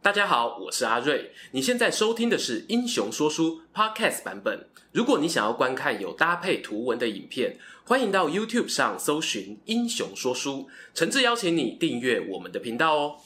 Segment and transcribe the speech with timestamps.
[0.00, 1.32] 大家好，我是阿瑞。
[1.50, 4.68] 你现在收听的是《英雄说书》Podcast 版本。
[4.92, 10.52] 如果你想要观看有搭配图文的影片，欢迎到 YouTube 上搜寻《英雄说书》，
[10.94, 13.16] 诚挚邀请你订阅我们的频道哦。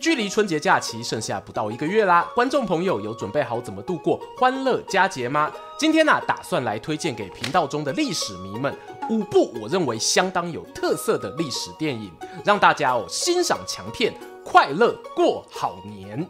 [0.00, 5.52] 距离春节假期剩下不到一个月啦，观众朋友有准备好怎么度过欢乐佳节吗？
[5.78, 8.74] 今天呢、打算来推荐给频道中的历史迷们
[9.10, 12.10] 五部我认为相当有特色的历史电影，
[12.42, 14.12] 让大家哦欣赏强片。
[14.44, 16.28] 快乐过好年。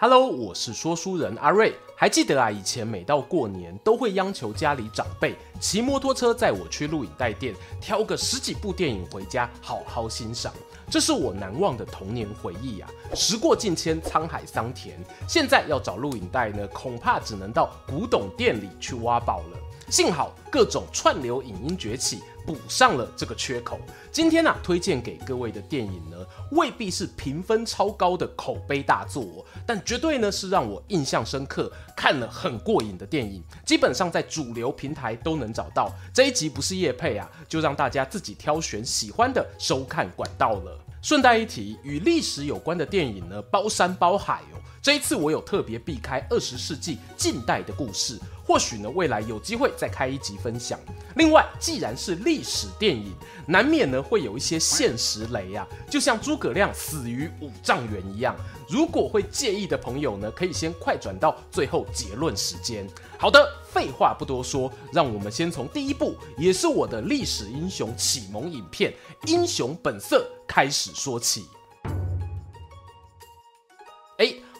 [0.00, 1.74] Hello，我是说书人阿瑞。
[1.96, 10.52] 还记得啊，以前每到过年，都会央求家里长辈骑摩托车载我去录影带店，挑个十几部电影回家好好欣赏。
[10.88, 12.88] 这是我难忘的童年回忆啊！
[13.14, 14.96] 时过境迁，沧海桑田，
[15.28, 19.58] 现在要找录影带呢，恐怕只能到古董店里去挖宝了。
[19.90, 23.80] 幸好各种串流影音崛起，补上了这个缺口。
[24.12, 26.16] 今天呢、推荐给各位的电影呢，
[26.52, 33.42] 未必是评分超高的口碑大作，但绝对呢是让我印象深刻、看了很过瘾的电影。
[33.64, 35.90] 基本上在主流平台都能找到。
[36.12, 40.78] 这一集不是业配啊，就让大家自己挑选喜欢的收看管道了。
[41.00, 44.60] 顺带一提，与历史有关的电影呢，包山包海哦。
[44.82, 48.18] 这一次我有特别避开二十世纪近代的故事，
[48.48, 50.80] 或许呢未来有机会再开一集分享。
[51.16, 53.12] 另外，既然是历史电影，
[53.46, 58.34] 难免呢会有一些现实雷啊，就像诸葛亮死于五丈原一样。
[58.66, 62.88] 如果会介意的朋友呢，可以先快转到最后结论时间。
[63.18, 68.90] 好的，废话不多说，让我们先从第一部，也是我的历史英雄启蒙影片
[69.30, 71.44] 《英雄本色》开始说起。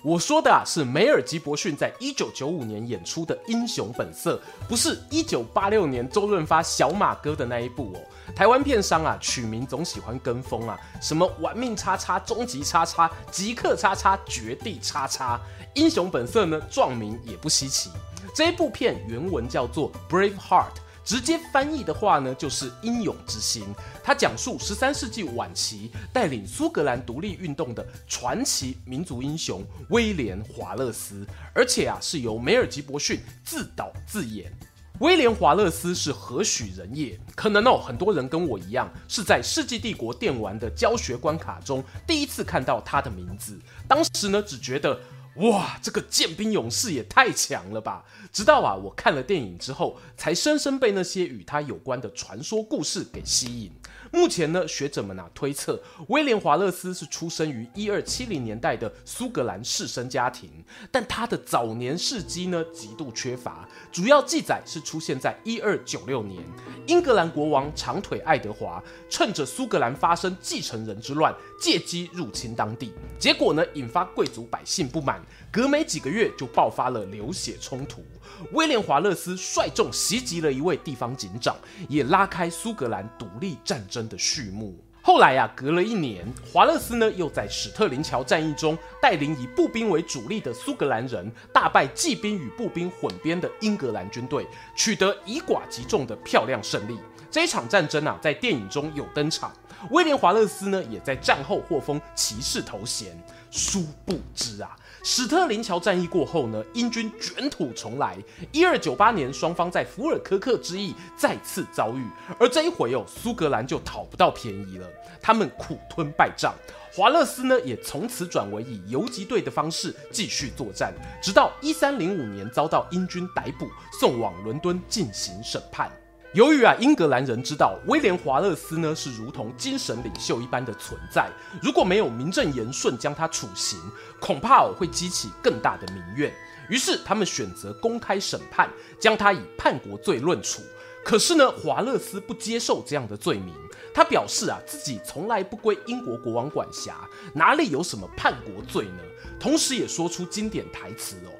[0.02, 8.00] 我说的啊是梅尔吉伯逊在一九九五年演出的《英雄本色》，不是一九八六年周润发小马哥的那一部哦。
[8.34, 15.36] 台湾片商啊取名总喜欢跟风啊，什么玩命叉叉、终极叉叉、极客叉叉、绝地叉叉，
[15.74, 17.90] 《英雄本色》呢撞名也不稀奇。
[18.32, 20.64] 这一部片原文叫做《Brave Heart》。
[21.08, 23.64] 直接翻译的话呢，就是英勇之心。
[24.04, 34.52] 它讲述十三世纪晚期带领苏格兰独立运动的传奇民族英雄威廉·华勒斯，而且啊是由梅尔吉伯逊自导自演。
[35.00, 37.18] 威廉·华勒斯是何许人也？
[37.34, 43.58] 可能哦，很多人跟我一样是在《世纪帝国》电玩的教学关卡中第一次看到他的名字，
[43.88, 45.00] 当时呢只觉得。
[45.38, 48.04] 哇，这个剑兵勇士也太强了吧！
[48.32, 53.70] 直到啊，我看了电影之后，才深深被那些与他有关的传说故事给吸引。
[54.10, 60.50] 目前呢，学者们啊推测，威廉·华勒斯是出生于一二七零年代的苏格兰士绅家庭，
[60.90, 66.42] 但他的早年事迹呢极度缺乏，主要记载是出现在一二九六年，
[66.86, 75.20] 英格兰国王长腿爱德华趁着苏格兰发生继承人之乱，借机入侵当地，结果呢引发贵族百姓不满，
[75.50, 78.04] 隔没几个月就爆发了流血冲突。
[78.52, 81.56] 威廉·华勒斯率众袭击了一位地方警长，
[81.88, 84.78] 也拉开苏格兰独立战争的序幕。
[85.00, 96.98] 后来啊，隔了一年，华勒斯呢又在史特林桥战役中带领以步兵为主力的苏格兰人，大败骑兵与步兵混编的英格兰军队，取得以寡击众的漂亮胜利。
[97.30, 99.50] 这一场战争啊，在电影中有登场。
[99.90, 103.18] 威廉·华勒斯呢，也在战后获封骑士头衔。
[103.50, 104.76] 殊不知啊。
[105.02, 108.16] 史特林桥战役过后呢，英军卷土重来。
[108.52, 112.04] 一二九八年，双方在福尔科克之役再次遭遇，
[112.38, 114.86] 而这一回哦，苏格兰就讨不到便宜了，
[115.22, 116.54] 他们苦吞败仗。
[116.92, 120.92] 华勒斯呢，也从此转为以游击队的方式继续作战，
[121.22, 123.68] 直到一三零五年遭到英军逮捕，
[124.00, 125.90] 送往伦敦进行审判。
[126.34, 131.30] 由于啊，英格兰人知道威廉·华勒斯呢是如同精神领袖一般的存在，
[131.62, 133.78] 如果没有名正言顺将他处刑，
[134.20, 136.30] 恐怕会激起更大的民怨。
[136.68, 138.68] 于是他们选择公开审判，
[139.00, 140.60] 将他以叛国罪论处。
[141.02, 143.54] 可是呢，华勒斯不接受这样的罪名，
[143.94, 149.02] 他表示啊，自己从来不归英国国王管辖，哪里有什么叛国罪呢？
[149.40, 151.32] 同时也说出经典台词哦，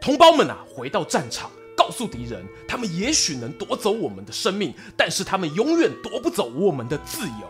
[0.00, 1.48] 同胞们啊，回到战场。
[1.76, 7.48] 告诉敌人，他们也许能夺走我们的生命，但是他们永远夺不走我们的自由。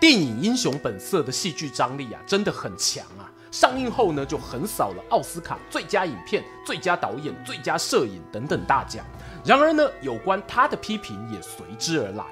[0.00, 3.30] 电影《英雄本色》的戏剧张力啊，真的很强啊！
[3.50, 9.04] 上映后呢，就横扫了奥斯卡最佳影片、最佳导演、最佳摄影等等大奖。
[9.44, 12.24] 然而呢，有关他的批评也随之而来。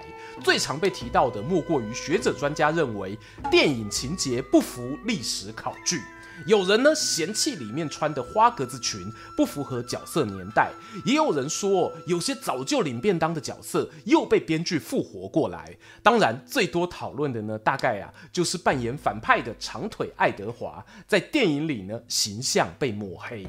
[0.42, 3.18] 最常被提到的，莫过于学者专家认为
[3.50, 6.00] 电影情节不符历史考据。
[6.46, 10.70] 有人呢嫌弃里面穿的花格子裙不符合角色年代，
[11.04, 15.76] 也有人说有些早就领便当的角色又被编剧复活过来。
[16.02, 23.46] 当然，最多讨论的呢，大概啊就是扮演反派的长腿爱德华在电影里呢形象被抹黑。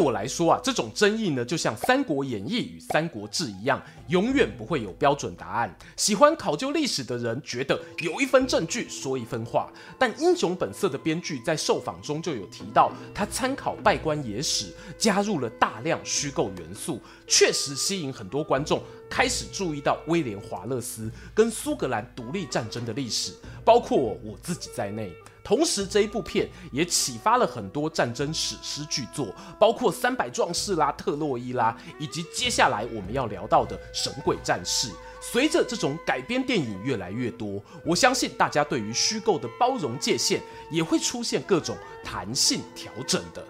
[0.00, 5.76] 对我来说啊，这种争议呢，就像《三国演义》与《三国志》一样，永远不会有标准答案。
[5.94, 23.34] 喜欢考究历史的人觉得有一分证据说一分话，但《英雄本色》的编剧在受访中就有提到，他参考稗官野史，加入了大量虚构元素，确实吸引很多观众开始注意到威廉·华勒斯跟苏格兰独立战争的历史，
[23.66, 25.12] 包括我自己在内。
[25.50, 34.86] 同时，这一部片也启发了很多战争史诗巨作，包括《三百壮士》啦、《特洛伊》啦，以及接下来我们要聊到的《神鬼战士》。
[35.20, 43.44] 随着这种改编电影越来越多，我相信大家对于虚构的包容界限也会出现各种弹性调整的。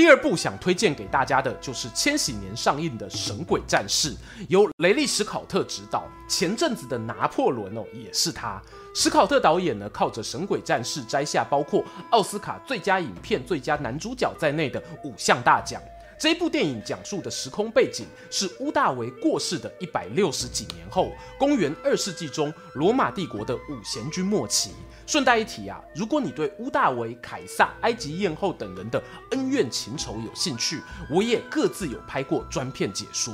[0.00, 4.14] 第二部想推荐给大家的就是千禧年上映的《神鬼战士》，
[4.48, 6.04] 由雷利·史考特执导。
[6.26, 8.58] 前阵子的《拿破仑》哦，也是他。
[8.94, 15.78] 史考特导演呢，靠着《神鬼战士》摘下包括奥斯卡最佳影片、最佳男主角在内的五项大奖。
[16.20, 24.72] 这部电影讲述的时空背景是屋大维过世的一百六十几年后，公元二世纪中罗马帝国的五贤君末期。
[25.06, 33.32] 顺带一提啊，如果你对屋大维、凯撒、埃及艳后等人的恩怨情仇有兴趣，我也各自有拍过专片解说。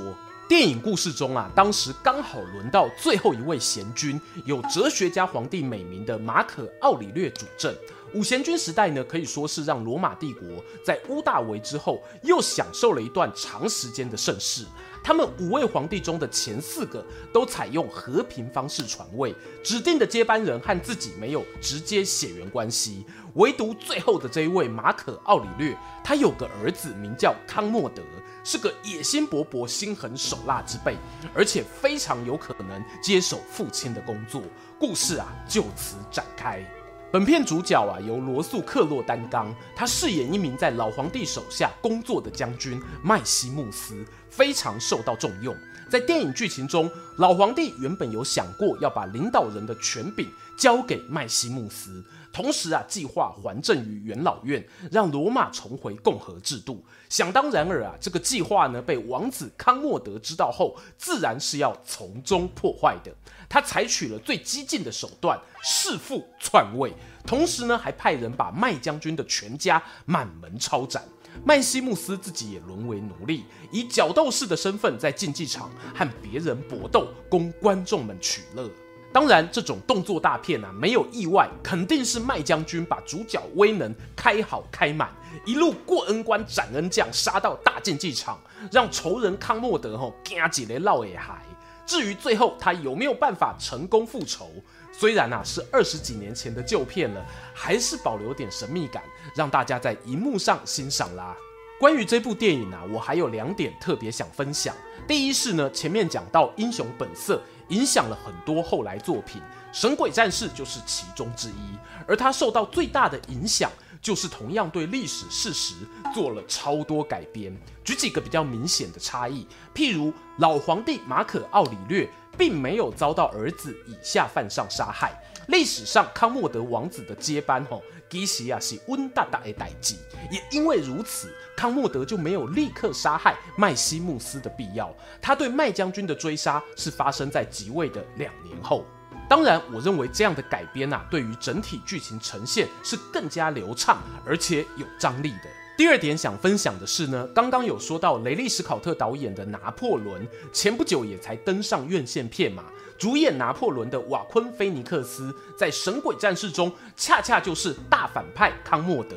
[0.49, 7.75] 电影故事中啊，当时刚好轮到最后一位贤君，有哲学家皇帝美名的马可·奥里略主政。
[8.15, 10.49] 五贤君时代呢，可以说是让罗马帝国
[10.85, 14.65] 在屋大维之后又享受了一段长时间的盛世。
[15.05, 19.33] 他们五位皇帝中的前四个都采用和平方式传位，
[19.63, 23.05] 指定的接班人和自己没有直接血缘关系。
[23.35, 28.03] 唯独最后的这一位马可·奥里略，他有个儿子名叫康莫德，
[28.43, 30.97] 是个野心勃勃、心狠手辣之辈，
[31.33, 34.43] 而且非常有可能接手父亲的工作。
[34.81, 36.76] 故事啊就此展开。
[37.17, 45.57] 本片主角啊由罗素·克洛担纲，他饰演一名在老皇帝手下工作的将军麦西穆斯，非常受到重用。
[45.89, 50.29] 在电影剧情中，老皇帝原本有想过要把领导人的权柄
[50.59, 56.85] 交给麦西穆斯，同时啊计划还政于元老院，让罗马重回共和制度。
[57.09, 63.13] 想当然尔啊，这个计划呢被王子康莫德知道后，自然是要从中破坏的。
[63.49, 66.93] 他采取了最激进的手段，弑父篡位，
[67.25, 71.05] 同时呢还派人把麦将军的全家满门抄斩。
[71.45, 78.71] 麦西穆斯自己也沦为奴隶，以角斗士的身份在竞技场和别人搏斗，供观众们取乐。
[79.13, 85.11] 当然，这种动作大片啊，没有意外，肯定是麦将军把主角威能开好开满，
[85.47, 88.39] 一路过恩关斩恩将，杀到大竞技场，
[88.71, 91.43] 让仇人康莫德吼惊起来落野海。
[91.87, 94.51] 至于最后他有没有办法成功复仇，
[94.93, 97.25] 虽然啊是二十几年前的旧片了，
[97.55, 99.03] 还是保留点神秘感，
[99.35, 101.37] 让大家在荧幕上欣赏啦。
[101.79, 104.75] 关于这部电影啊，我还有两点特别想分享。
[105.07, 107.37] 第一是呢，前面讲到《英雄本色》
[107.75, 109.41] 影响了很多后来作品，
[109.73, 111.79] 《神鬼战士》就是其中之一，
[112.09, 113.71] 而它受到最大的影响。
[114.07, 115.75] 就是同样对历史事实
[116.15, 117.53] 做了超多改编。
[117.83, 119.45] 举几个比较明显的差异，
[119.75, 122.09] 譬如老皇帝马可奥里略
[122.39, 125.21] 并没有遭到儿子以下犯上杀害。
[125.49, 129.97] 历史上康莫德王子的接班吼，其实啊是温大大的代志。
[130.31, 134.95] 也因为如此，康莫德就没有立刻杀害麦西穆斯的必要。
[135.21, 138.85] 他对麦将军的追杀是发生在即位的两年后。
[139.29, 145.51] 当然，我认为这样的改编啊，对于整体剧情呈现是更加流畅，而且有张力的。
[145.77, 152.65] 第二点想分享的是呢，刚刚有说到雷利·史考特导演的《拿破仑》，前不久也才登上院线片嘛。
[152.97, 159.17] 主演拿破仑的瓦昆·菲尼克斯，在《神鬼战士》中恰恰就是大反派康莫德。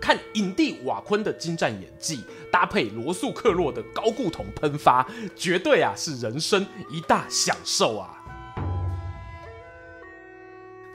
[0.00, 8.17] 看影帝瓦昆的精湛演技，搭配罗素·克洛的高固酮喷发，绝对啊是人生一大享受啊！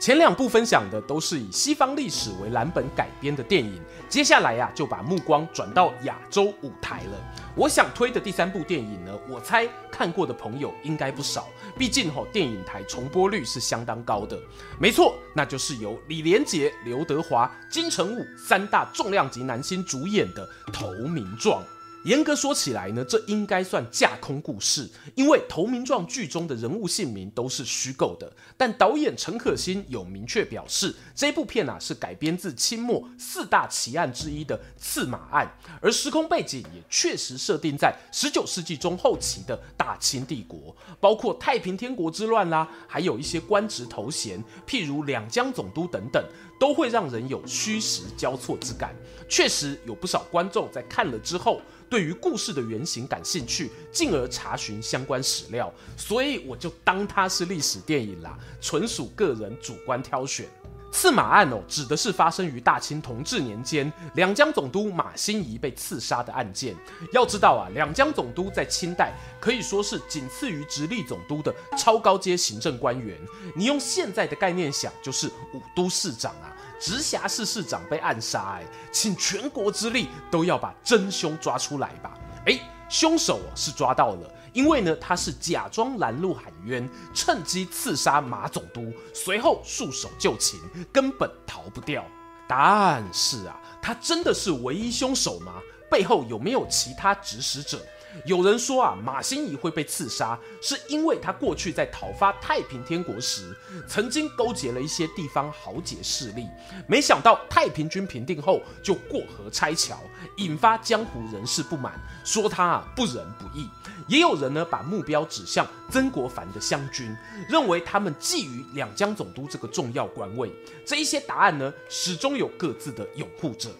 [0.04, 7.12] 前两部分享的都是以西方历史为蓝本改编的电影，接下来呀、就把目光转到亚洲舞台了。
[7.56, 14.38] 我想推的第三部电影呢，我猜看过的朋友应该不少，毕竟吼、电影台重播率是相当高的。
[14.78, 21.62] 没错，那就是由李连杰、刘德华、金城武三大重量级男星主演的《投名状》。
[22.04, 28.30] 严格说起来呢，这应该算架空故事，因为《投名状》剧中的人物姓名都是虚构的。
[28.56, 46.22] 但导演陈可辛有明确表示，这部片啊是改编自清末四大奇案之一的刺马案，而时空背景也确实设定在十九世纪中后期的大清帝国，包括太平天国之乱啦、啊，还有一些官职头衔，譬如两江总督等等，
[46.58, 48.94] 都会让人有虚实交错之感。
[49.28, 60.46] 确实有不少观众在看了之后，对于故事的原型感兴趣，进而查询相关史料，所以我就当它是历史电影啦，纯属个人主观挑选。
[60.94, 66.72] 刺马案哦，指的是发生于大清同治年间，两江总督马新贻被刺杀的案件。
[67.12, 73.18] 要知道啊，两江总督在清代可以说是仅次于直隶总督的超高阶行政官员。
[73.56, 76.54] 你用现在的概念想，就是五都市长啊。
[76.78, 82.16] 直辖市市长被暗杀，哎，请全国之力都要把真凶抓出来吧！
[82.46, 82.56] 哎，
[82.88, 90.58] 凶手是抓到了，因为呢，他是假装拦路喊冤，趁机刺杀马总督，随后束手就擒，
[90.90, 92.02] 根本逃不掉。
[92.48, 95.54] 但是啊，他真的是唯一凶手吗？
[95.90, 97.84] 背后有没有其他指使者？
[98.24, 103.54] 有人说啊，马新贻会被刺杀，是因为他过去在讨伐太平天国时，
[103.88, 106.46] 曾经勾结了一些地方豪杰势力。
[106.86, 109.98] 没想到太平军平定后，就过河拆桥，
[110.36, 113.68] 引发江湖人士不满，说他啊不仁不义。
[114.06, 117.16] 也有人呢把目标指向曾国藩的湘军，
[117.48, 120.52] 认为他们觊觎两江总督这个重要官位。
[120.86, 123.70] 这一些答案呢，始终有各自的拥护者。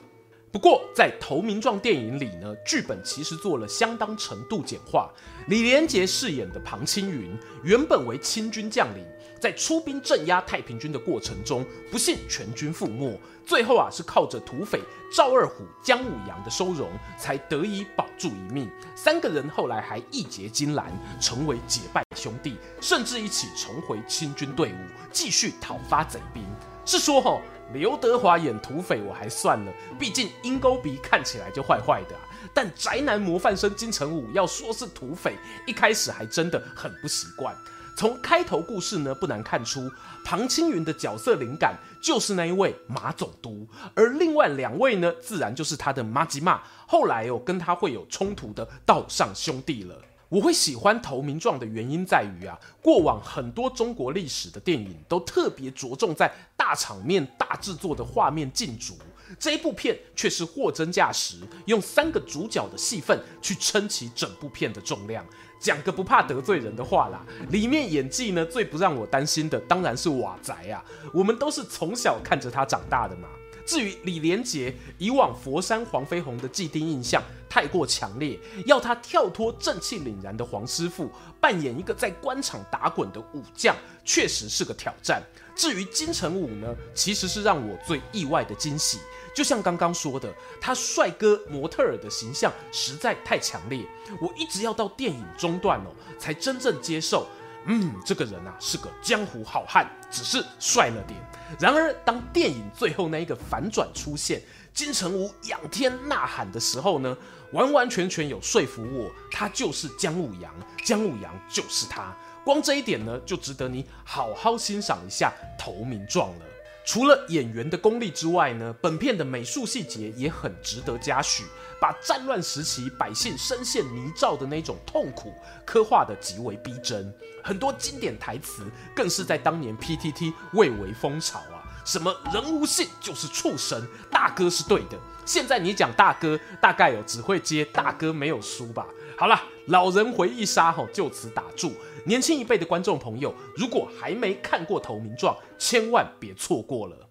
[0.54, 5.12] 不过，在《投名状》电影里呢，剧本其实做了相当程度简化。
[5.48, 9.04] 李连杰饰演的庞青云原本为清军将领，
[9.40, 13.18] 在出兵镇压太平军的过程中，不幸全军覆没。
[13.46, 14.80] 最后啊，是靠着土匪
[15.14, 18.70] 赵二虎、姜武阳的收容，才得以保住一命。
[18.94, 24.76] 三个人后来还义结金兰，成为结拜兄弟，甚至一起重回清军队伍，
[25.12, 26.42] 继续讨伐贼兵。
[26.84, 27.40] 是说哈。
[27.72, 32.22] 刘德华演土匪我还算了，毕竟鹰钩鼻看起来就坏坏的啊。
[32.52, 35.34] 但宅男模范生金城武要说是土匪，
[35.66, 37.56] 一开始还真的很不习惯。
[37.96, 39.90] 从开头故事呢，不难看出
[40.24, 49.96] 庞青云的角色灵感就是那一位马总督，而另外两位呢，自然就是他的麻吉妈，后来哦跟他会有冲突的道上兄弟了。
[50.28, 58.94] 我会喜欢《投名状》的原因在于啊，过往很多中国历史的电影都特别着重在大场面、大制作的画面竞逐，
[59.38, 65.24] 这一部片却是货真价实，用三个主角的戏份去撑起整部片的重量。
[65.60, 73.28] 讲个不怕得罪人的话啦，里面演技呢最不让我担心的当然是瓦仔啊，我们都是从小看着他长大的嘛。
[73.64, 85.22] 至于李连杰，以往佛山黄飞鸿的既定印象太过强烈，要他跳脱正气凛然的黄师傅，扮演一个在官场打滚的武将，确实是个挑战。
[85.54, 88.98] 至于金城武呢，其实是让我最意外的惊喜。
[89.34, 93.84] 就像刚刚说的，他帅哥模特儿的形象实在太强烈，
[94.20, 97.26] 我一直要到电影中段哦，才真正接受。
[97.66, 101.18] 嗯，这个人啊是个江湖好汉，只是帅了点。
[101.58, 104.40] 然而，当电影最后那一个反转出现，
[104.72, 107.16] 金城武仰天呐喊的时候呢，
[107.52, 112.14] 完完全全有说服我，他就是姜武阳，姜武阳就是他。
[112.44, 116.44] 光这一点呢，就值得你好好欣赏一下《投名状》了。
[116.84, 121.44] 除了演员的功力之外呢，本片的美术细节也很值得嘉许。
[121.80, 125.34] 把战乱时期百姓深陷泥沼的那种痛苦
[125.66, 131.60] 刻画得极为逼真，很多经典台词更是在当年 PTT 蔚为风潮啊！
[131.84, 134.98] 什么人无信就是畜生，大哥是对的。
[135.26, 138.86] 现在你讲大哥，大概有只会接大哥没有输吧？
[139.18, 141.72] 好了，老人回忆杀吼就此打住。
[142.04, 147.08] 年轻一辈的观众朋友，如果还没看过《投名状》，千万别错过了。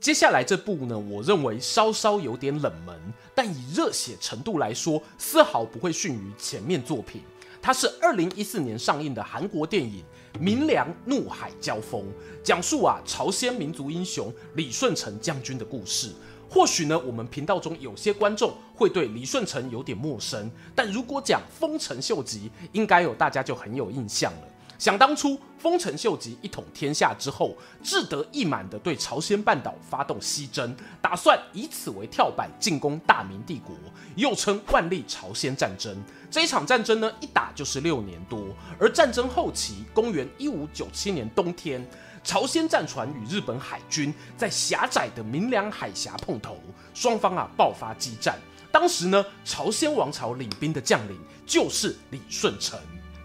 [0.00, 3.00] 接下来这部呢，我认为稍稍有点冷门，
[3.34, 7.22] 但以热血程度来说，丝毫不会逊于前面作品。
[7.62, 10.04] 它是二零一四年上映的韩国电影
[10.38, 12.02] 《明梁怒海交锋》，
[12.42, 16.12] 讲述啊朝鲜民族英雄李舜臣将军的故事。
[16.54, 24.48] 或许呢，我们频道中有些观众会对李舜臣有点陌生，但如果讲丰臣秀吉，应该有大家就很有印象了。
[24.78, 33.74] 想当初，丰臣秀吉一统天下之后，志得意满地对朝鲜半岛发动西征，打算以此为跳板进攻大明帝国，
[34.16, 35.96] 又称万历朝鲜战争。
[36.30, 38.48] 这一场战争呢，一打就是六年多。
[38.78, 41.86] 而战争后期，公元一五九七年冬天，
[42.24, 46.58] 朝鲜战船与日本海军在狭窄的鸣梁海峡碰头，
[46.92, 48.36] 双方啊爆发激战。
[48.72, 51.16] 当时呢，朝鲜王朝领兵的将领
[51.46, 52.76] 就是李舜臣。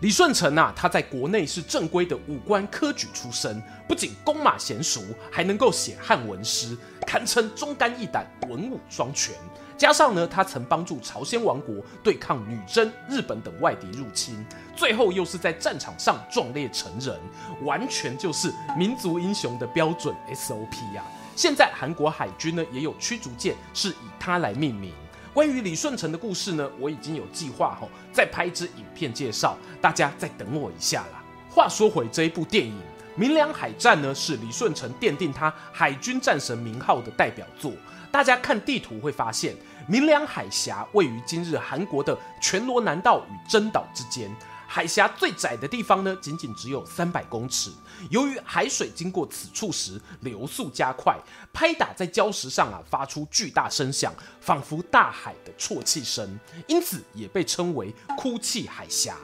[0.02, 9.36] 李舜臣啊，他在国内是正规的武官科举出身，不仅弓马娴熟，还能够写汉文诗，堪称忠肝义胆、文武双全。
[9.78, 17.20] 加上呢，他曾帮助朝鲜王国对抗女真、日本等外敌入侵，最后又是在战场上壮烈成仁，
[17.64, 21.12] 完全就是民族英雄的标准 SOP 呀、啊。
[21.36, 24.94] 现在韩国海军呢，也有驱逐舰是以他来命名。
[25.34, 31.24] 关于李舜臣的故事呢，我已经有计划吼，再拍一支影片介绍，大家再等我一下啦。
[31.50, 32.74] 话说回这一部电影
[33.16, 37.72] 《明良海战》呢，是李舜臣奠定他海军战神名号的代表作。
[38.12, 39.56] 大家看地图会发现，
[39.88, 44.30] 明良海峡位于今日韩国的全罗南道与真岛之间。
[44.72, 47.72] 海峡最窄的地方呢，仅仅只有三百公尺。
[48.12, 51.18] 由于海水经过此处时流速加快，
[51.52, 59.18] 拍打在礁石上啊，发出巨大声响，仿佛大海的啜泣声，因此也被称为哭泣海峡。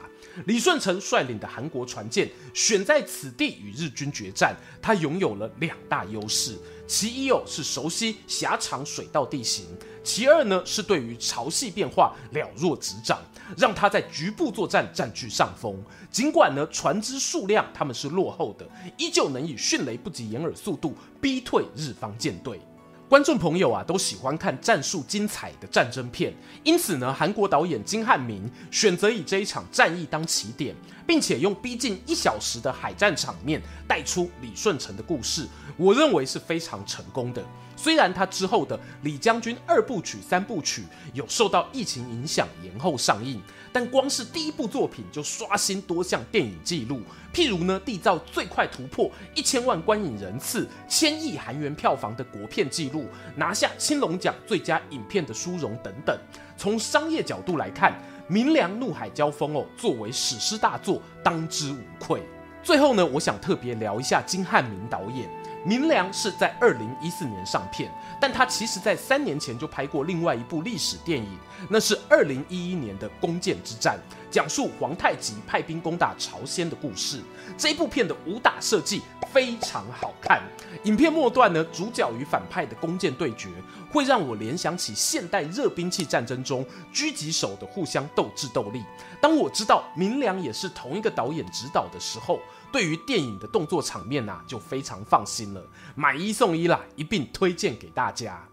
[0.46, 6.58] 李舜臣率领的韩国船舰选在此地与日军决战，他拥有了两大优势。
[6.88, 9.64] 其一哦，是熟悉狭长水道地形；
[10.06, 13.18] 其二呢，是对于潮汐变化了若指掌，
[13.56, 15.76] 让他在局部作战占据上风。
[16.12, 18.64] 尽管呢，船只数量他们是落后的，
[18.96, 22.60] 依旧能以迅雷不及掩耳速度逼退日方舰队。
[23.08, 26.32] 观众朋友啊，都喜欢看战术精彩的战争片，
[26.62, 30.74] 因此呢，韩国导演金汉民选择以这一场战役当起点，
[31.06, 35.46] 并且用逼近一小时的海战场面带出李舜臣的故事，
[35.76, 37.44] 我认为是非常成功的。
[37.76, 43.40] 虽然他之后的李将军二部曲、三部曲有受到疫情影响延后上映，
[43.72, 47.02] 但光是第一部作品就刷新多项电影纪录，
[47.32, 53.06] 譬如呢，缔造最快突破一千万观影人次、千亿韩元票房的国片纪录，
[53.36, 56.18] 拿下青龙奖最佳影片的殊荣等等。
[56.56, 57.92] 从商业角度来看，
[58.26, 62.22] 《明梁怒海交锋》哦，作为史诗大作，当之无愧。
[62.62, 65.28] 最后呢，我想特别聊一下金汉民导演。
[65.66, 71.36] 《明梁》是在二零一四年上片，但他其实在三年前就拍过另外一部历史电影，
[71.68, 73.98] 那是二零一一年的《弓箭之战》，
[74.30, 77.20] 讲述皇太极派兵攻打朝鲜的故事。
[77.58, 80.40] 这一部片的武打设计非常好看，
[80.84, 83.48] 影片末段呢，主角与反派的弓箭对决，
[83.90, 88.84] 会让我联想起现代热兵器战争中狙击手的互相斗智斗力。
[89.20, 92.38] 当我知道《明梁》也是同一个导演执导的时候，
[92.76, 95.66] 对于电影的动作场面呐、就非常放心了。
[95.94, 98.46] 买一送一啦，一并推荐给大家。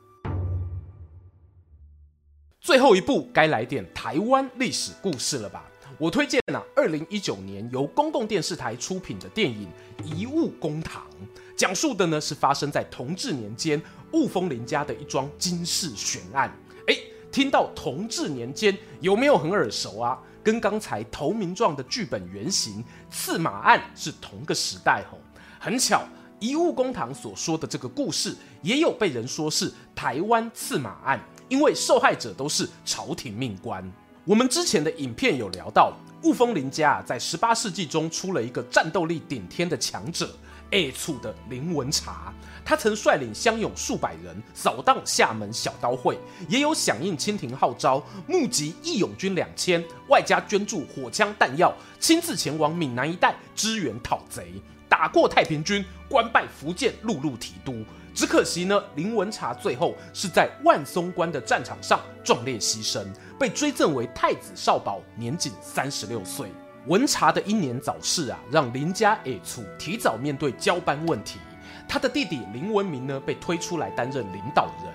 [2.61, 5.65] 最后一部该来点台湾历史故事了吧？
[5.97, 9.67] 我推荐呐、啊，二零一九年由公共电视台出品的电影
[10.15, 11.03] 《遗物公堂》，
[11.57, 13.81] 讲述的呢是发生在同治年间
[14.13, 16.49] 雾峰林家的一桩惊世悬案。
[16.87, 16.95] 哎，
[17.29, 20.17] 听到同治年间有没有很耳熟啊？
[20.43, 25.17] 跟刚才投名状的剧本原型刺马案是同个时代吼，
[25.59, 26.03] 很巧，
[26.39, 33.89] 遗物公堂所说的这个故事，也有被人说是台湾刺马案，因为受害者都是朝廷命官。
[34.25, 40.29] 我们之前的影片有聊到，雾峰林家在十八世纪中出了一个战斗力顶天的强者。
[40.71, 42.33] A 处的林文茶，
[42.65, 54.53] 他曾率领乡勇数百人扫荡厦门小刀会，也有响应清廷号召，募集义勇军两千，外加捐助火枪弹药，亲自前往闽南一带支援讨贼，
[54.87, 57.83] 打过太平军，官拜福建陆路提督。
[58.15, 63.03] 只可惜呢，林文茶最后是在万松关的战场上壮烈牺牲，
[63.39, 66.47] 被追赠为太子少保，年仅三十六岁。
[66.85, 71.39] 文茶的英年早逝啊，让林家二厝提早面对交班问题。
[71.93, 74.91] 他的弟弟林文明呢，被推出来担任领导人。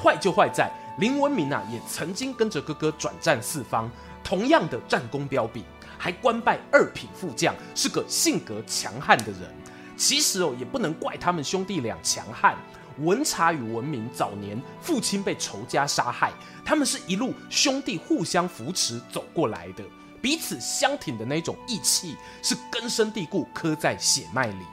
[0.00, 3.90] 坏就坏在林文明啊，也曾经跟着哥哥转战四方，
[4.22, 5.64] 同样的战功彪炳，
[5.98, 9.52] 还官拜二品副将，是个性格强悍的人。
[9.96, 12.56] 其实哦，也不能怪他们兄弟俩强悍。
[12.98, 16.30] 文茶与文明早年父亲被仇家杀害，
[16.64, 19.82] 他们是一路兄弟互相扶持走过来的。
[20.22, 24.64] 彼此相挺的那种义气是根深蒂固，刻在血脉里。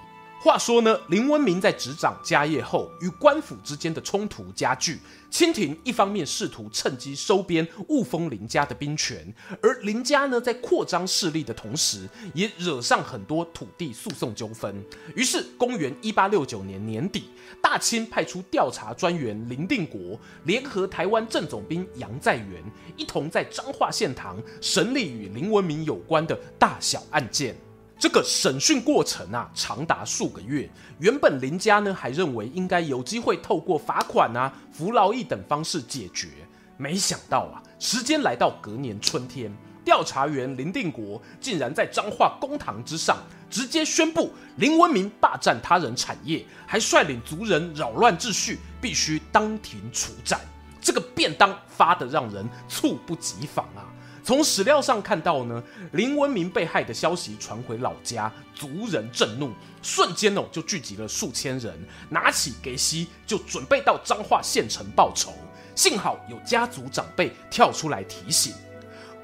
[0.44, 5.00] 话说呢，林文明在执掌家业后，与官府之间的冲突加剧。
[5.32, 14.84] 清廷一方面试图趁机收编雾峰林家的兵权，而林家呢，在扩张势力的同时，也惹上很多土地诉讼纠纷。
[15.16, 17.30] 于是，公元一八六九年年底，
[17.62, 22.62] 大清派出调查专员林定国，联合台湾正总兵杨在元，
[22.98, 27.56] 一同在彰化县堂审理与林文明有关的大小案件。
[28.04, 30.70] 这个审讯过程啊，长达数个月。
[31.00, 36.28] 原本林家呢还认为应该有机会透过罚款啊、服劳役等方式解决，
[36.76, 39.50] 没想到啊，时间来到隔年春天，
[39.86, 50.42] 调查员林定国竟然在彰化公堂之上直接宣布林文明霸占他人产业，还率领族人扰乱秩序，必须当庭处斩。
[50.82, 53.88] 这个便当发得让人猝不及防啊！
[54.24, 61.78] 从史料上看到呢，林文明被害的消息传回老家，族人震怒，瞬间哦就聚集了数千人，
[62.10, 65.34] 拿起给西就准备到彰化县城报仇。
[65.76, 68.54] 幸好有家族长辈跳出来提醒，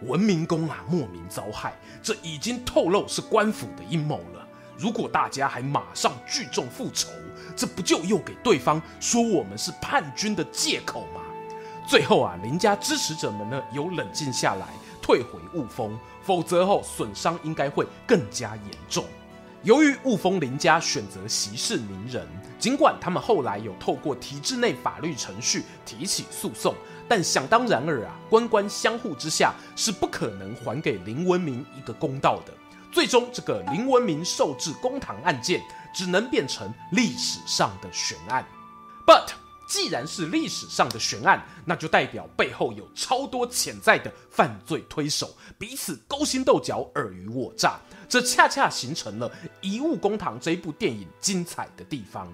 [0.01, 4.45] 文明公啊莫名遭害，这已经透露是官府的阴谋了。
[4.77, 7.07] 如果大家还马上聚众复仇，
[7.55, 11.21] 这不就又给对方说我们是叛军的借口吗？
[11.88, 14.67] 最后啊，林家支持者们呢有冷静下来。
[15.10, 19.04] 退回雾峰，否则后损伤应该会更加严重。
[19.63, 22.28] 由于雾峰林家选择息事宁人，
[22.60, 26.76] 尽管他们后来有透过体制内法律程序提起诉讼，
[27.08, 32.54] 但想当然尔啊，官官相护之下是不可能还给林文明一个公道的。
[32.91, 35.60] 最终，这个林文明受制公堂案件
[35.91, 38.45] 只能变成历史上的悬案。
[39.08, 39.30] But
[39.69, 47.79] 既然是历史上的悬案，那就代表背后有超多潜在的犯罪推手，彼此勾心斗角、尔虞我诈，
[48.10, 49.29] 这恰恰形成了
[49.62, 52.27] 《遗物公堂》这一部电影精彩的地方。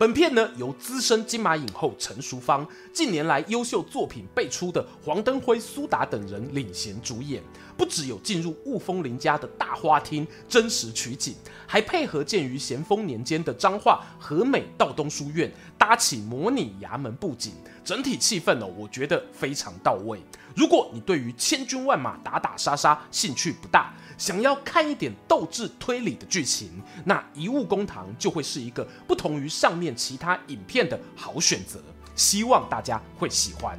[0.00, 7.42] 本片呢，由资深金马影后陈淑芳、近年来优秀作品辈出的黄登辉、苏打等人领衔主演。
[7.76, 11.34] 不只有进入雾峰林家的大花厅真实取景，
[11.66, 17.52] 还配合建于咸丰年间的彰化和美道东书院搭起模拟衙门布景，
[17.84, 20.20] 整体气氛呢，我觉得非常到位。
[20.54, 26.70] 如果你对于千军万马打打杀杀兴趣不大，想要看一点斗智推理的剧情，
[27.04, 31.80] 那《遗物公堂》就会是一个不同于上面其他影片的好选择。
[32.16, 33.78] 希望大家会喜欢。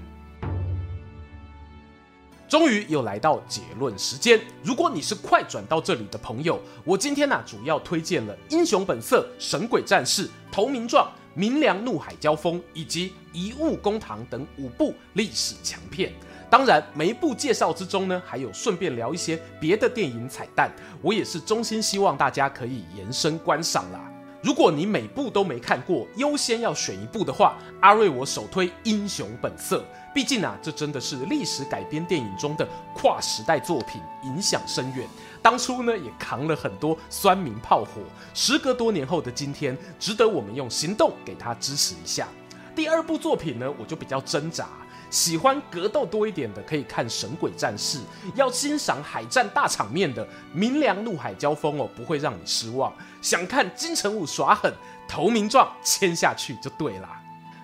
[2.50, 4.42] 终于又来到结论时间。
[4.64, 16.12] 如果你是快转到这里的朋友，我今天呢、主要推荐了《英雄本色》《神鬼战士》《投名状》《明良怒海交锋》以及《遗物公堂》等五部历史强片。
[16.50, 20.70] 当然，每一部介绍之中呢，还有顺便聊一些别的电影彩蛋。
[21.02, 24.12] 我也是衷心希望大家可以延伸观赏啦。
[24.44, 29.80] 如果你每部都没看过，优先要选一部的话，阿瑞我首推《英雄本色》。
[30.14, 35.08] 毕竟啊，这真的是历史改编电影中的跨时代作品，影响深远。
[35.42, 38.02] 当初呢，也扛了很多酸民炮火。
[38.34, 42.28] 时隔多年后的今天，值得我们用行动给他支持一下。
[42.76, 44.68] 第二部作品呢，我就比较挣扎。
[45.10, 47.98] 喜欢格斗多一点的，可以看《神鬼战士》；
[48.34, 52.94] 要欣赏海战大场面的《明良怒海交锋》哦，不会让你失望。
[53.22, 54.74] 想看金城武耍狠，
[55.10, 57.22] 投名状签下去就对啦。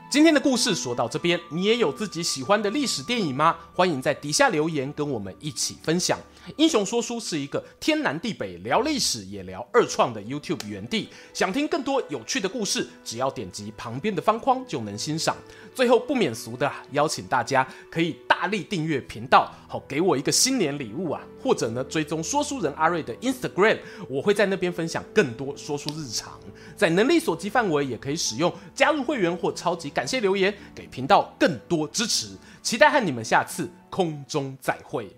[0.10, 3.56] 今天的故事说到这边，你也有自己喜欢的历史电影吗？
[3.74, 6.20] 欢迎在底下留言跟我们一起分享。
[6.56, 11.10] 英雄说书是一个天南地北聊历史也聊二创的 YouTube 园地。
[11.34, 15.36] 想听更多有趣的故事，只要点击旁边的方框就能欣赏。
[15.76, 21.22] 最后不免俗的邀请大家可以大力订阅频道，好给我一个新年礼物啊！
[21.44, 23.78] 或者呢追踪说书人阿瑞的 Instagram，
[24.10, 26.40] 我会在那边分享更多说书日常。
[26.76, 32.30] 在能力所及范围，也可以使用加入会员或超级感谢留言，给频道更多支持。
[32.62, 35.17] 期待和你们下次空中再会。